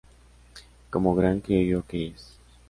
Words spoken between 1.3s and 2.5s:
criollo que es.